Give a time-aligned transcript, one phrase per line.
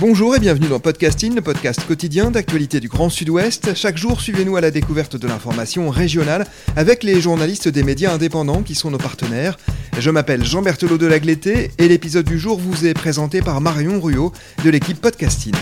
[0.00, 3.74] Bonjour et bienvenue dans Podcasting, le podcast quotidien d'actualité du Grand Sud-Ouest.
[3.74, 8.62] Chaque jour, suivez-nous à la découverte de l'information régionale avec les journalistes des médias indépendants
[8.62, 9.58] qui sont nos partenaires.
[9.98, 14.00] Je m'appelle Jean Berthelot de Lagleté et l'épisode du jour vous est présenté par Marion
[14.00, 14.32] Ruot
[14.64, 15.52] de l'équipe Podcasting.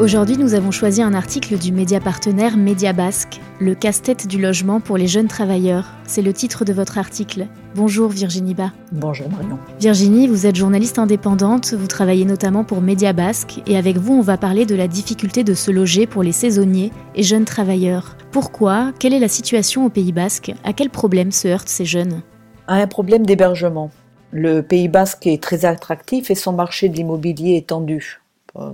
[0.00, 4.80] Aujourd'hui, nous avons choisi un article du média partenaire Média Basque, le casse-tête du logement
[4.80, 5.92] pour les jeunes travailleurs.
[6.06, 7.48] C'est le titre de votre article.
[7.74, 8.72] Bonjour Virginie Bas.
[8.92, 9.58] Bonjour Marion.
[9.78, 14.22] Virginie, vous êtes journaliste indépendante, vous travaillez notamment pour Média Basque et avec vous, on
[14.22, 18.16] va parler de la difficulté de se loger pour les saisonniers et jeunes travailleurs.
[18.30, 18.92] Pourquoi?
[18.98, 20.54] Quelle est la situation au Pays Basque?
[20.64, 22.22] À quel problème se heurtent ces jeunes?
[22.68, 23.90] À un problème d'hébergement.
[24.32, 28.22] Le Pays Basque est très attractif et son marché de l'immobilier est tendu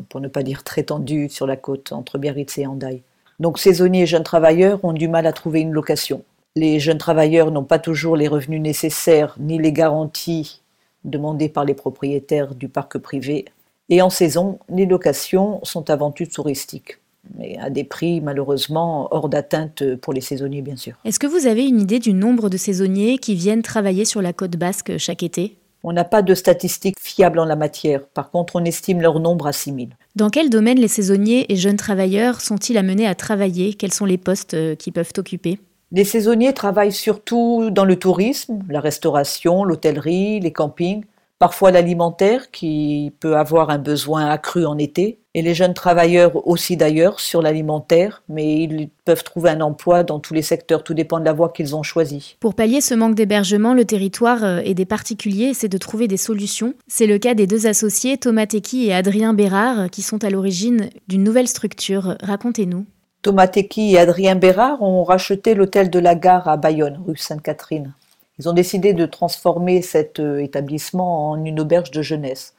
[0.08, 3.02] pour ne pas dire très tendu sur la côte entre Biarritz et Hendaye.
[3.40, 6.22] Donc saisonniers et jeunes travailleurs ont du mal à trouver une location.
[6.54, 10.62] Les jeunes travailleurs n'ont pas toujours les revenus nécessaires ni les garanties
[11.04, 13.44] demandées par les propriétaires du parc privé.
[13.88, 16.98] Et en saison, les locations sont avant tout touristiques,
[17.38, 20.94] mais à des prix malheureusement hors d'atteinte pour les saisonniers bien sûr.
[21.05, 24.33] Est-ce que vous avez une idée du nombre de saisonniers qui viennent travailler sur la
[24.33, 25.56] côte basque chaque été?
[25.87, 28.05] On n'a pas de statistiques fiables en la matière.
[28.09, 29.87] Par contre, on estime leur nombre à 6 000.
[30.17, 33.73] Dans quel domaine les saisonniers et jeunes travailleurs sont-ils amenés à travailler?
[33.73, 35.61] Quels sont les postes euh, qu'ils peuvent occuper?
[35.92, 41.05] Les saisonniers travaillent surtout dans le tourisme, la restauration, l'hôtellerie, les campings,
[41.39, 46.79] parfois l'alimentaire qui peut avoir un besoin accru en été, et les jeunes travailleurs aussi
[46.79, 51.20] d'ailleurs sur l'alimentaire, mais ils peuvent trouver un emploi dans tous les secteurs, tout dépend
[51.20, 52.37] de la voie qu'ils ont choisie.
[52.41, 56.17] Pour pallier ce manque d'hébergement, le territoire euh, et des particuliers essaient de trouver des
[56.17, 56.73] solutions.
[56.89, 60.89] C'est le cas des deux associés, Thomas Tequi et Adrien Bérard, qui sont à l'origine
[61.07, 62.17] d'une nouvelle structure.
[62.23, 62.87] Racontez-nous.
[63.20, 67.92] Thomas Tequi et Adrien Bérard ont racheté l'hôtel de la gare à Bayonne, rue Sainte-Catherine.
[68.39, 72.55] Ils ont décidé de transformer cet euh, établissement en une auberge de jeunesse.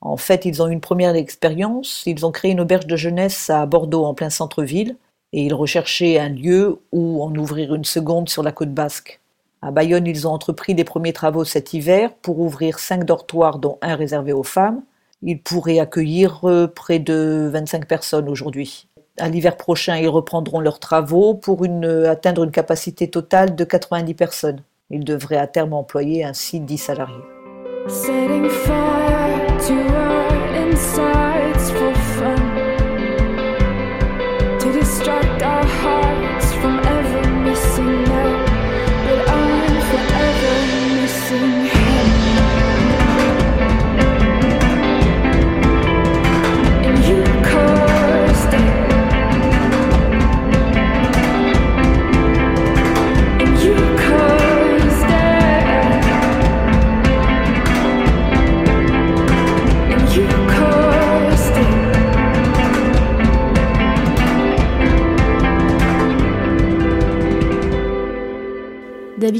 [0.00, 2.02] En fait, ils ont eu une première expérience.
[2.06, 4.96] Ils ont créé une auberge de jeunesse à Bordeaux, en plein centre-ville,
[5.32, 9.20] et ils recherchaient un lieu où en ouvrir une seconde sur la côte basque.
[9.62, 13.78] À Bayonne, ils ont entrepris les premiers travaux cet hiver pour ouvrir cinq dortoirs, dont
[13.82, 14.82] un réservé aux femmes.
[15.22, 18.88] Ils pourraient accueillir euh, près de 25 personnes aujourd'hui.
[19.18, 24.14] À l'hiver prochain, ils reprendront leurs travaux pour euh, atteindre une capacité totale de 90
[24.14, 24.62] personnes.
[24.90, 27.14] Il devrait à terme employer ainsi 10 salariés.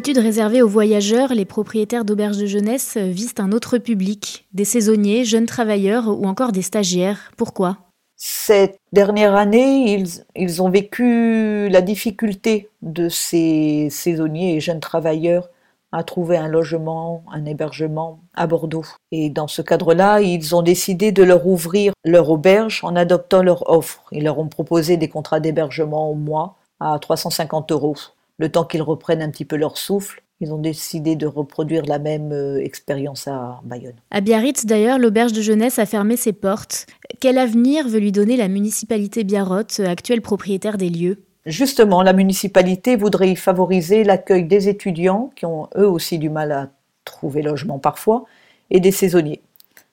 [0.00, 5.44] D'habitude aux voyageurs, les propriétaires d'auberges de jeunesse visent un autre public, des saisonniers, jeunes
[5.44, 7.30] travailleurs ou encore des stagiaires.
[7.36, 7.76] Pourquoi?
[8.16, 15.50] Cette dernière année, ils, ils, ont vécu la difficulté de ces saisonniers et jeunes travailleurs
[15.92, 18.86] à trouver un logement, un hébergement à Bordeaux.
[19.12, 23.68] Et dans ce cadre-là, ils ont décidé de leur ouvrir leur auberge en adoptant leur
[23.68, 24.04] offre.
[24.12, 27.96] Ils leur ont proposé des contrats d'hébergement au mois à 350 euros
[28.40, 31.98] le temps qu'ils reprennent un petit peu leur souffle, ils ont décidé de reproduire la
[31.98, 33.96] même euh, expérience à Bayonne.
[34.10, 36.86] À Biarritz, d'ailleurs, l'auberge de jeunesse a fermé ses portes.
[37.20, 41.22] Quel avenir veut lui donner la municipalité Biarrotte, actuelle propriétaire des lieux?
[41.44, 46.52] Justement, la municipalité voudrait y favoriser l'accueil des étudiants, qui ont eux aussi du mal
[46.52, 46.70] à
[47.04, 48.24] trouver logement parfois,
[48.70, 49.42] et des saisonniers.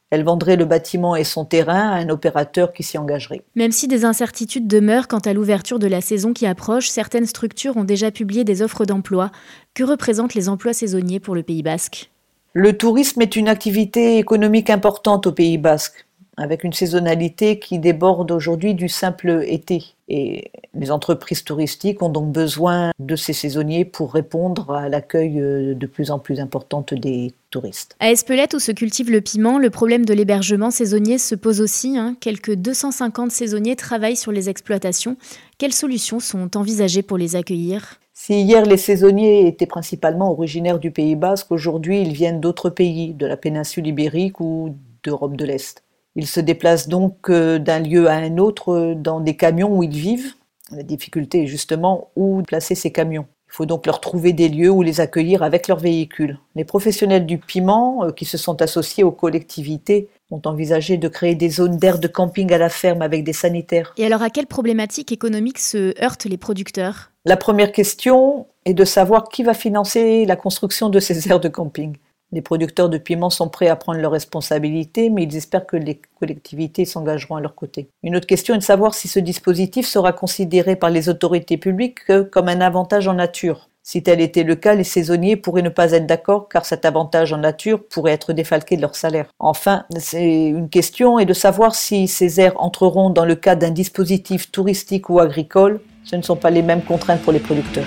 [0.09, 3.43] Elle vendrait le bâtiment et son terrain à un opérateur qui s'y engagerait.
[3.55, 7.75] Même si des incertitudes demeurent quant à l'ouverture de la saison qui approche, certaines structures
[7.75, 9.31] ont déjà publié des offres d'emploi.
[9.73, 12.09] Que représentent les emplois saisonniers pour le Pays basque?
[12.53, 16.06] Le tourisme est une activité économique importante au Pays basque
[16.37, 19.83] avec une saisonnalité qui déborde aujourd'hui du simple été.
[20.07, 25.73] Et les entreprises touristiques ont donc besoin de ces saisonniers pour répondre à l'accueil euh,
[25.73, 27.95] de plus en plus important des touristes.
[27.99, 31.97] À Espelette, où se cultive le piment, le problème de l'hébergement saisonnier se pose aussi.
[31.97, 32.15] Hein.
[32.21, 35.17] Quelques 250 saisonniers travaillent sur les exploitations.
[35.57, 37.99] Quelles solutions sont envisagées pour les accueillir?
[38.13, 43.13] Si hier les saisonniers étaient principalement originaires du Pays basque, aujourd'hui ils viennent d'autres pays,
[43.13, 45.83] de la péninsule ibérique ou d'Europe de l'Est.
[46.17, 49.83] Ils se déplacent donc euh, d'un lieu à un autre euh, dans des camions où
[49.83, 50.33] ils vivent.
[50.71, 53.27] La difficulté est justement où placer ces camions.
[53.49, 56.39] Il faut donc leur trouver des lieux où les accueillir avec leurs véhicules.
[56.55, 61.35] Les professionnels du piment, euh, qui se sont associés aux collectivités, ont envisagé de créer
[61.35, 63.93] des zones d'air de camping à la ferme avec des sanitaires.
[63.97, 67.11] Et alors à quelle problématique économique se heurtent les producteurs?
[67.25, 71.47] La première question est de savoir qui va financer la construction de ces aires de
[71.47, 71.95] camping.
[72.33, 76.01] Les producteurs de piments sont prêts à prendre leurs responsabilités, mais ils espèrent que les
[76.19, 77.89] collectivités s'engageront à leur côté.
[78.03, 82.11] Une autre question est de savoir si ce dispositif sera considéré par les autorités publiques
[82.31, 83.69] comme un avantage en nature.
[83.81, 87.31] Si tel était le cas, les saisonniers pourraient ne pas être d'accord car cet avantage
[87.31, 89.27] en nature pourrait être défalqué de leur salaire.
[89.39, 93.71] Enfin, c'est une question est de savoir si ces aires entreront dans le cadre d'un
[93.71, 95.79] dispositif touristique ou agricole.
[96.03, 97.85] Ce ne sont pas les mêmes contraintes pour les producteurs.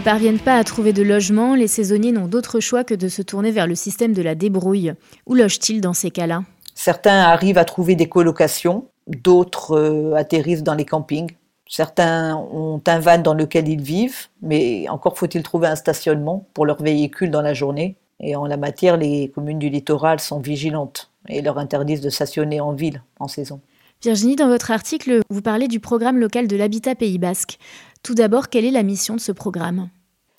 [0.00, 3.20] Ne parviennent pas à trouver de logement, les saisonniers n'ont d'autre choix que de se
[3.20, 4.94] tourner vers le système de la débrouille.
[5.26, 6.42] Où logent-ils dans ces cas-là?
[6.74, 11.32] Certains arrivent à trouver des colocations, d'autres euh, atterrissent dans les campings.
[11.68, 16.64] Certains ont un van dans lequel ils vivent, mais encore faut-il trouver un stationnement pour
[16.64, 17.96] leur véhicule dans la journée.
[18.20, 22.58] Et en la matière, les communes du littoral sont vigilantes et leur interdisent de stationner
[22.58, 23.60] en ville en saison.
[24.02, 27.58] Virginie, dans votre article, vous parlez du programme local de l'habitat Pays Basque.
[28.02, 29.90] Tout d'abord, quelle est la mission de ce programme?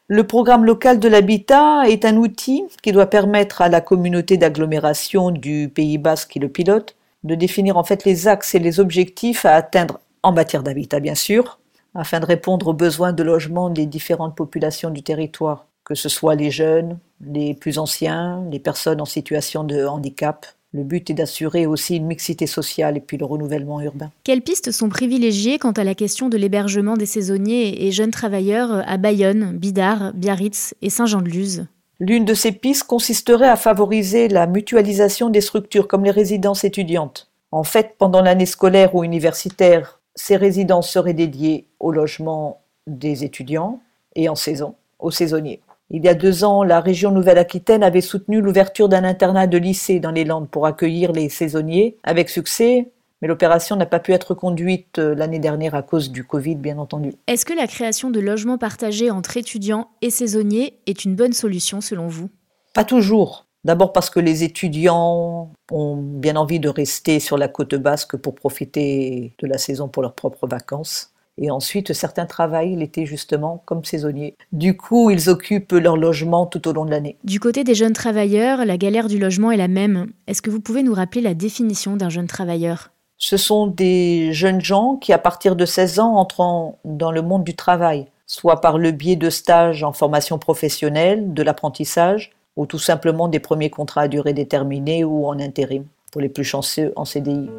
[0.08, 5.31] Le programme local de l'habitat est un outil qui doit permettre à la communauté d'agglomération
[5.31, 9.46] du Pays Basque qui le pilote de définir en fait les axes et les objectifs
[9.46, 11.60] à atteindre en matière d'habitat bien sûr,
[11.94, 16.36] afin de répondre aux besoins de logement des différentes populations du territoire, que ce soit
[16.36, 21.65] les jeunes, les plus anciens, les personnes en situation de handicap, le but est d'assurer
[21.65, 24.12] aussi une mixité sociale et puis le renouvellement urbain.
[24.23, 28.83] Quelles pistes sont privilégiées quant à la question de l'hébergement des saisonniers et jeunes travailleurs
[28.88, 31.65] à Bayonne, Bidart, Biarritz et Saint-Jean-de-Luz?
[32.00, 37.29] L'une de ces pistes consisterait à favoriser la mutualisation des structures comme les résidences étudiantes.
[37.51, 43.81] En fait, pendant l'année scolaire ou universitaire, ces résidences seraient dédiées au logement des étudiants
[44.15, 45.62] et en saison aux saisonniers.
[45.94, 50.00] Il y a deux ans, la région Nouvelle-Aquitaine avait soutenu l'ouverture d'un internat de lycée
[50.00, 52.92] dans les Landes pour accueillir les saisonniers, avec succès,
[53.22, 56.78] mais l'opération n'a pas pu être conduite euh, l'année dernière à cause du Covid, bien
[56.78, 57.12] entendu.
[57.28, 61.82] Est-ce que la création de logements partagés entre étudiants et saisonniers est une bonne solution
[61.82, 62.30] selon vous?
[62.74, 63.48] Pas toujours.
[63.66, 68.34] D'abord parce que les étudiants ont bien envie de rester sur la côte basque pour
[68.34, 71.11] profiter de la saison pour leurs propres vacances.
[71.42, 74.36] Et ensuite, certains travaillent l'été justement comme saisonniers.
[74.52, 77.18] Du coup, ils occupent leur logement tout au long de l'année.
[77.24, 80.12] Du côté des jeunes travailleurs, la galère du logement est la même.
[80.28, 82.92] Est-ce que vous pouvez nous rappeler la définition d'un jeune travailleur?
[83.18, 87.44] Ce sont des jeunes gens qui, à partir de 16 ans, entrent dans le monde
[87.44, 92.80] du travail, soit par le biais de stages en formation professionnelle, de l'apprentissage, ou tout
[92.80, 97.06] simplement des premiers contrats à durée déterminée ou en intérim, pour les plus chanceux en
[97.06, 97.50] CDI.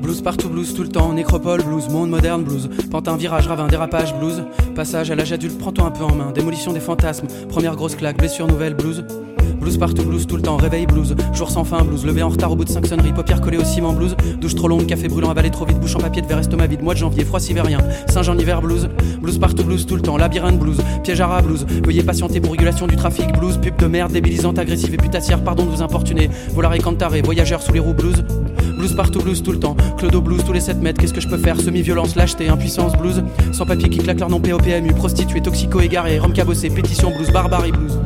[0.00, 4.14] Blues partout, blues tout le temps, nécropole, blues, monde moderne, blues, pantin, virage, ravin, dérapage,
[4.16, 4.44] blues,
[4.76, 8.16] passage à l'âge adulte, prends-toi un peu en main, démolition des fantasmes, première grosse claque,
[8.16, 9.04] blessure nouvelle, blues,
[9.60, 12.52] blues partout, blues tout le temps, réveil, blues, jour sans fin, blues, levé en retard
[12.52, 15.30] au bout de 5 sonneries, paupières collées au ciment, blues, douche trop longue, café brûlant,
[15.30, 17.78] avalé trop vite, bouche en papier de verre, estomac vide, mois de janvier, froid sibérien,
[18.08, 18.88] Saint-Jean hiver, blues,
[19.20, 22.86] blues partout, blues tout le temps, labyrinthe, blues, piège à blues, veuillez patienter pour régulation
[22.86, 26.74] du trafic, blues, pub de merde, débilisante, agressive et putassière, pardon de vous importuner, volare
[26.74, 28.24] et cantaré, voyageurs sous les roues, blues,
[28.76, 31.28] blues partout, blues tout le temps, clodo blues tous les 7 mètres, qu'est-ce que je
[31.28, 31.60] peux faire?
[31.60, 36.32] Semi-violence, lâcheté, impuissance, blues, sans papier qui claque leur nom POPMU, prostituée, toxico égaré, rhum
[36.32, 37.98] cabossé, pétition blues, barbarie blues.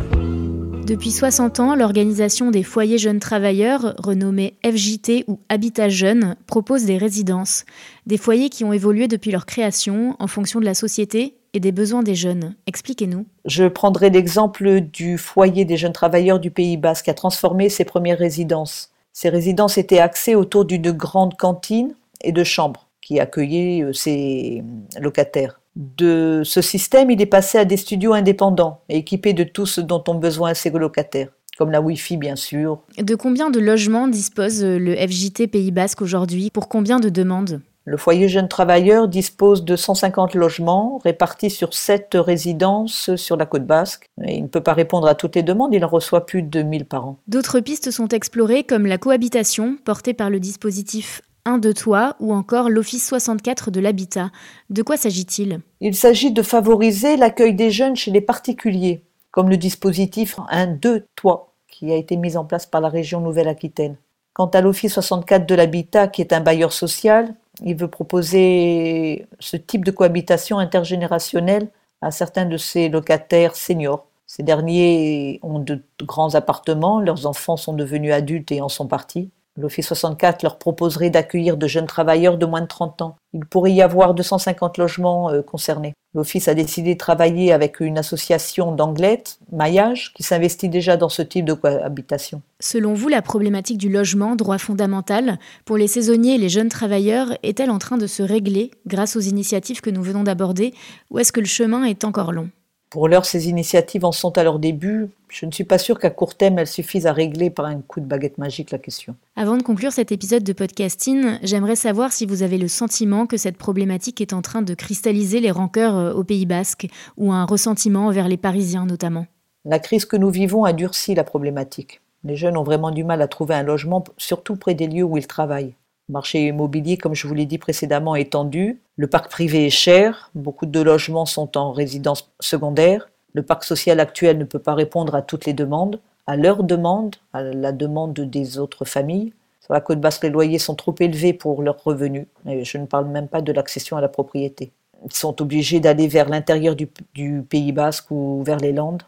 [0.93, 6.99] Depuis 60 ans, l'organisation des foyers jeunes travailleurs, renommée FJT ou Habitat Jeune, propose des
[6.99, 7.65] résidences,
[8.05, 11.73] des foyers qui ont évolué depuis leur création en fonction de la société et des
[11.73, 12.57] besoins des jeunes.
[12.67, 13.25] Expliquez-nous.
[13.47, 17.87] Je prendrai l'exemple du foyer des jeunes travailleurs du Pays Basque qui a transformé ses
[17.87, 18.91] premières résidences.
[19.15, 24.63] Ces résidences étaient axées autour d'une grande cantine et de chambres qui accueillaient euh, ses
[25.01, 25.62] locataires.
[25.77, 29.81] De ce système, il est passé à des studios indépendants et équipés de tout ce
[29.81, 32.83] dont ont besoin ses locataires, comme la Wi-Fi bien sûr.
[32.99, 36.51] De combien de logements dispose le FJT Pays Basque aujourd'hui?
[36.53, 37.63] Pour combien de demandes?
[37.85, 43.67] Le foyer Jeunes Travailleurs dispose de 150 logements répartis sur 7 résidences sur la côte
[43.67, 44.07] basque.
[44.25, 46.85] il ne peut pas répondre à toutes les demandes, il en reçoit plus de 2000
[46.85, 47.19] par an.
[47.27, 52.33] D'autres pistes sont explorées comme la cohabitation portée par le dispositif 1 de toi ou
[52.33, 54.31] encore l'Office 64 de l'habitat.
[54.71, 55.61] De quoi s'agit-il?
[55.81, 61.07] Il s'agit de favoriser l'accueil des jeunes chez les particuliers, comme le dispositif 1 de
[61.17, 63.97] toi qui a été mis en place par la région Nouvelle-Aquitaine.
[64.35, 67.35] Quant à l'Office 64 de l'habitat, qui est un bailleur social,
[67.65, 71.71] il veut proposer ce type de cohabitation intergénérationnelle
[72.01, 74.07] à certains de ses locataires seniors.
[74.27, 79.31] Ces derniers ont de grands appartements, leurs enfants sont devenus adultes et en sont partis.
[79.61, 83.17] L'Office 64 leur proposerait d'accueillir de jeunes travailleurs de moins de 30 ans.
[83.35, 85.93] Il pourrait y avoir 250 logements euh, concernés.
[86.15, 91.23] L'Office a décidé de travailler avec une association d'anglettes, Maillage, qui s'investit déjà dans ce
[91.23, 92.43] type de cohabitation.
[92.61, 97.29] Selon vous, la problématique du logement, droit fondamental, pour les saisonniers et les jeunes travailleurs,
[97.43, 100.75] est-elle en train de se régler grâce aux initiatives que nous venons d'aborder,
[101.11, 102.51] ou est-ce que le chemin est encore long?
[102.93, 105.09] Pour l'heure, ces initiatives en sont à leur début.
[105.31, 108.01] Je ne suis pas sûre qu'à court terme, elles suffisent à régler par un coup
[108.01, 109.17] de baguette magique la question.
[109.35, 113.39] Avant de conclure cet épisode de podcasting, j'aimerais savoir si vous avez le sentiment que
[113.39, 117.47] cette problématique est en train de cristalliser les rancœurs euh, au Pays basque, ou un
[117.47, 119.25] ressentiment envers les Parisiens notamment.
[119.65, 122.03] La crise que nous vivons a durci la problématique.
[122.25, 125.17] Les jeunes ont vraiment du mal à trouver un logement, surtout près des lieux où
[125.17, 125.77] ils travaillent.
[126.09, 128.81] Marché immobilier, comme je vous l'ai dit précédemment, est tendu.
[128.97, 130.31] Le parc privé est cher.
[130.35, 133.09] Beaucoup de logements sont en résidence secondaire.
[133.35, 137.17] Le parc social actuel ne peut pas répondre à toutes les demandes, à leurs demandes,
[137.33, 139.33] à la demande des autres familles.
[139.61, 142.27] Sur la côte basse, les loyers sont trop élevés pour leurs revenus.
[142.47, 144.73] Je ne parle même pas de l'accession à la propriété.
[145.05, 149.03] Ils sont obligés d'aller vers l'intérieur du Pays basque ou vers les Landes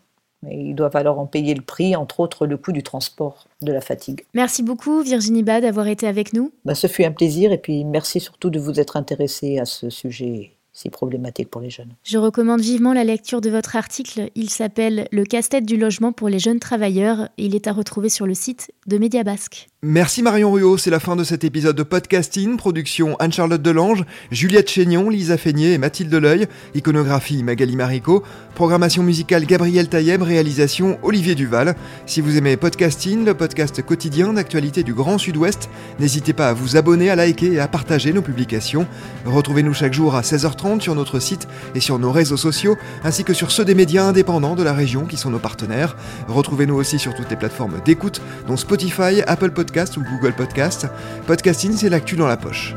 [0.50, 3.80] ils doivent alors en payer le prix, entre autres le coût du transport, de la
[3.80, 4.24] fatigue.
[4.34, 6.52] Merci beaucoup Virginie Bad d'avoir été avec nous.
[6.64, 9.90] Bah, ce fut un plaisir et puis merci surtout de vous être intéressée à ce
[9.90, 11.94] sujet si problématique pour les jeunes.
[12.02, 14.28] Je recommande vivement la lecture de votre article.
[14.34, 18.08] Il s'appelle Le casse-tête du logement pour les jeunes travailleurs et il est à retrouver
[18.08, 19.68] sur le site de Média Basque.
[19.82, 24.70] Merci Marion Ruot, c'est la fin de cet épisode de podcasting, production Anne-Charlotte Delange, Juliette
[24.70, 28.22] Chénion, Lisa Feignet et Mathilde Leuil, iconographie Magali Marico,
[28.54, 31.76] programmation musicale Gabriel Taïeb, réalisation Olivier Duval.
[32.06, 35.68] Si vous aimez podcasting, le podcast quotidien d'actualité du Grand Sud-Ouest,
[36.00, 38.86] n'hésitez pas à vous abonner, à liker et à partager nos publications.
[39.26, 43.34] Retrouvez-nous chaque jour à 16h30 sur notre site et sur nos réseaux sociaux, ainsi que
[43.34, 45.94] sur ceux des médias indépendants de la région qui sont nos partenaires.
[46.26, 50.86] Retrouvez-nous aussi sur toutes les plateformes d'écoute, dont Spotify, Apple Podcasts, ou Google Podcast.
[51.26, 52.74] Podcasting, c'est l'actu dans la poche.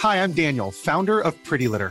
[0.00, 1.90] Hi, I'm Daniel, founder of Pretty Litter.